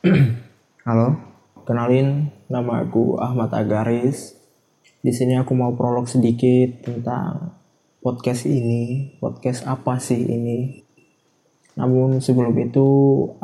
[0.88, 1.12] Halo,
[1.68, 4.32] kenalin nama aku Ahmad Agaris.
[5.04, 7.52] Di sini aku mau prolog sedikit tentang
[8.00, 9.12] podcast ini.
[9.20, 10.80] Podcast apa sih ini?
[11.76, 12.88] Namun sebelum itu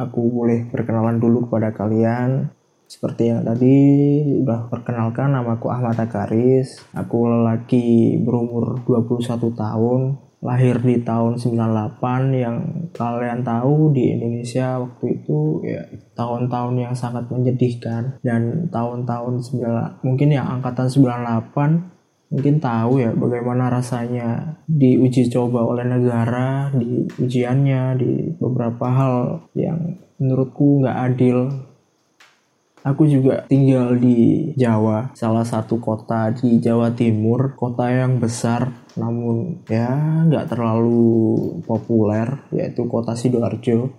[0.00, 2.48] aku boleh perkenalan dulu kepada kalian.
[2.88, 3.76] Seperti yang tadi
[4.40, 6.80] udah perkenalkan namaku Ahmad Agaris.
[6.96, 10.00] Aku lelaki berumur 21 tahun
[10.46, 11.98] lahir di tahun 98
[12.30, 12.56] yang
[12.94, 15.82] kalian tahu di Indonesia waktu itu ya
[16.14, 23.70] tahun-tahun yang sangat menyedihkan dan tahun-tahun 9 mungkin yang angkatan 98 mungkin tahu ya bagaimana
[23.70, 29.14] rasanya diuji coba oleh negara di ujiannya di beberapa hal
[29.54, 31.50] yang menurutku nggak adil
[32.86, 39.58] Aku juga tinggal di Jawa, salah satu kota di Jawa Timur, kota yang besar, namun
[39.66, 39.90] ya
[40.30, 43.90] nggak terlalu populer, yaitu kota Sidoarjo.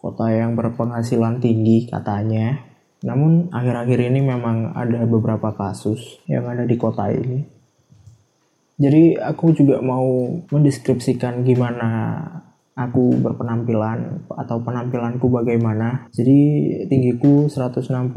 [0.00, 2.64] Kota yang berpenghasilan tinggi katanya.
[3.04, 7.44] Namun akhir-akhir ini memang ada beberapa kasus yang ada di kota ini.
[8.80, 11.92] Jadi aku juga mau mendeskripsikan gimana
[12.88, 16.08] aku berpenampilan atau penampilanku bagaimana.
[16.14, 16.38] Jadi
[16.88, 18.12] tinggiku 160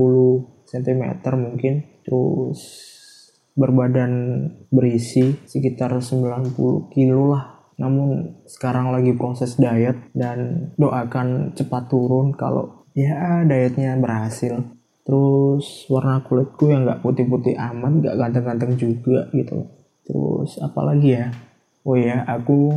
[0.64, 1.04] cm
[1.36, 1.74] mungkin
[2.08, 2.60] terus
[3.54, 4.12] berbadan
[4.72, 6.56] berisi sekitar 90
[6.94, 7.54] kilo lah.
[7.78, 14.62] Namun sekarang lagi proses diet dan doakan cepat turun kalau ya dietnya berhasil.
[15.04, 19.68] Terus warna kulitku yang nggak putih-putih aman, nggak ganteng-ganteng juga gitu.
[20.08, 21.28] Terus apalagi ya?
[21.84, 22.72] Oh ya, aku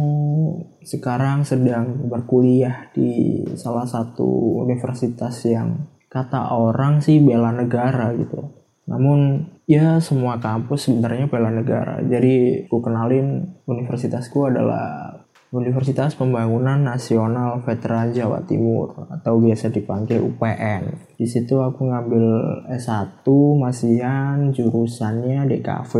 [0.82, 8.50] sekarang sedang berkuliah di salah satu universitas yang kata orang sih bela negara gitu.
[8.90, 12.02] Namun ya semua kampus sebenarnya bela negara.
[12.02, 15.14] Jadi aku kenalin universitasku adalah
[15.54, 21.14] Universitas Pembangunan Nasional Veteran Jawa Timur atau biasa dipanggil UPN.
[21.14, 22.26] Di situ aku ngambil
[22.74, 23.22] S1
[23.54, 25.92] masian jurusannya DKV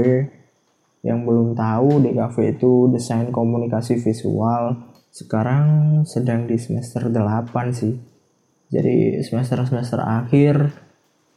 [1.07, 4.75] yang belum tahu DKV itu desain komunikasi visual
[5.17, 7.97] sekarang sedang di semester 8 sih.
[8.69, 10.85] Jadi semester-semester akhir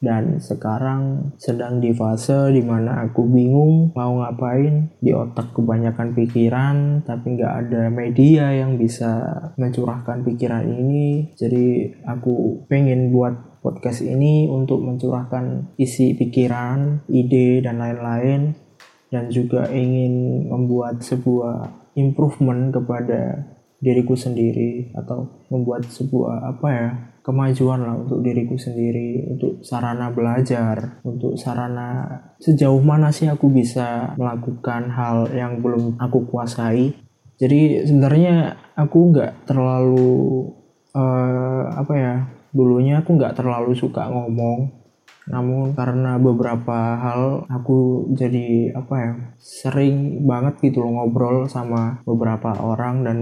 [0.03, 4.91] dan sekarang sedang di fase di mana aku bingung mau ngapain.
[4.99, 11.31] Di otak kebanyakan pikiran tapi nggak ada media yang bisa mencurahkan pikiran ini.
[11.39, 18.67] Jadi aku pengen buat podcast ini untuk mencurahkan isi pikiran, ide dan lain-lain
[19.09, 23.49] dan juga ingin membuat sebuah improvement kepada
[23.79, 26.89] diriku sendiri atau membuat sebuah apa ya
[27.23, 32.07] kemajuan lah untuk diriku sendiri untuk sarana belajar untuk sarana
[32.41, 36.95] sejauh mana sih aku bisa melakukan hal yang belum aku kuasai.
[37.39, 40.51] Jadi sebenarnya aku nggak terlalu
[40.91, 42.13] uh, apa ya
[42.51, 44.88] dulunya aku nggak terlalu suka ngomong
[45.29, 52.57] namun karena beberapa hal aku jadi apa ya sering banget gitu loh ngobrol sama beberapa
[52.57, 53.05] orang.
[53.05, 53.17] Dan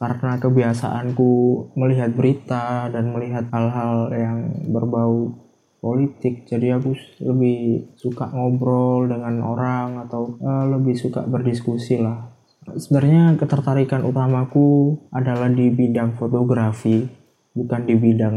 [0.00, 1.32] karena kebiasaanku
[1.76, 4.38] melihat berita dan melihat hal-hal yang
[4.68, 5.32] berbau
[5.80, 12.32] politik jadi aku lebih suka ngobrol dengan orang atau uh, lebih suka berdiskusi lah.
[12.66, 17.06] Sebenarnya ketertarikan utamaku adalah di bidang fotografi
[17.54, 18.36] bukan di bidang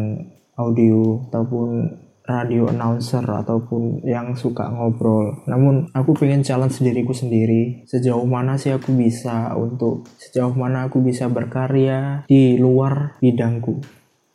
[0.55, 1.67] audio ataupun
[2.29, 5.41] radio announcer ataupun yang suka ngobrol.
[5.49, 7.81] Namun aku pengen challenge diriku sendiri.
[7.89, 13.81] Sejauh mana sih aku bisa untuk sejauh mana aku bisa berkarya di luar bidangku.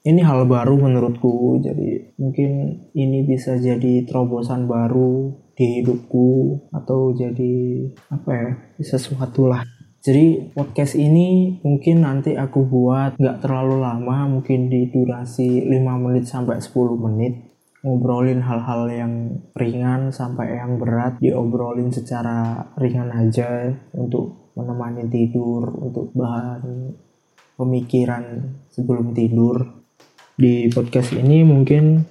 [0.03, 1.63] Ini hal baru menurutku.
[1.63, 8.51] Jadi mungkin ini bisa jadi terobosan baru di hidupku atau jadi apa ya
[8.83, 9.63] sesuatu lah
[10.05, 16.29] jadi podcast ini mungkin nanti aku buat nggak terlalu lama, mungkin di durasi 5 menit
[16.29, 17.54] sampai 10 menit
[17.85, 26.09] ngobrolin hal-hal yang ringan sampai yang berat diobrolin secara ringan aja untuk menemani tidur untuk
[26.17, 26.97] bahan
[27.61, 29.85] pemikiran sebelum tidur.
[30.35, 32.03] Di podcast ini mungkin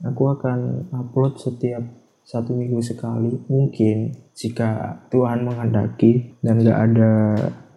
[0.00, 1.84] aku akan upload setiap
[2.24, 3.36] satu minggu sekali.
[3.52, 7.12] Mungkin jika Tuhan menghendaki dan gak ada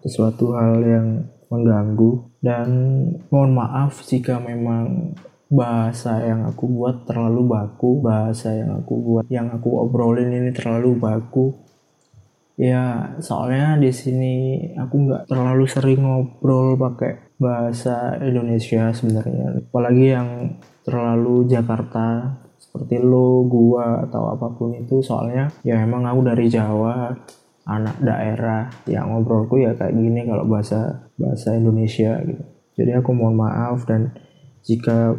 [0.02, 1.08] sesuatu hal yang
[1.52, 2.32] mengganggu.
[2.42, 2.70] Dan
[3.30, 5.14] mohon maaf jika memang
[5.52, 10.96] bahasa yang aku buat terlalu baku bahasa yang aku buat yang aku obrolin ini terlalu
[10.96, 11.52] baku.
[12.56, 14.36] Ya soalnya di sini
[14.80, 19.60] aku nggak terlalu sering ngobrol pakai bahasa Indonesia sebenarnya.
[19.68, 20.30] Apalagi yang
[20.88, 27.12] terlalu Jakarta seperti lo gua atau apa pun itu soalnya ya emang aku dari Jawa
[27.68, 32.44] anak daerah yang ngobrolku ya kayak gini kalau bahasa bahasa Indonesia gitu.
[32.80, 34.16] Jadi aku mohon maaf dan
[34.64, 35.18] jika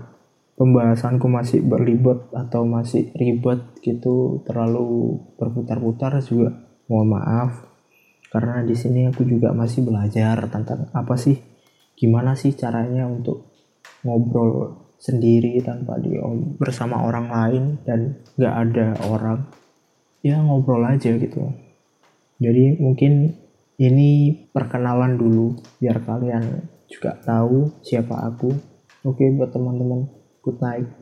[0.56, 6.52] pembahasanku masih berlibat atau masih ribet gitu terlalu berputar-putar juga.
[6.86, 7.50] Mohon maaf
[8.32, 11.36] karena di sini aku juga masih belajar tentang apa sih
[11.92, 13.52] gimana sih caranya untuk
[14.02, 16.16] ngobrol sendiri tanpa di
[16.56, 19.44] bersama orang lain dan gak ada orang.
[20.22, 21.50] Ya ngobrol aja gitu.
[22.38, 23.34] Jadi mungkin
[23.82, 28.54] ini perkenalan dulu biar kalian juga tahu siapa aku.
[29.02, 31.01] Oke buat teman-teman good night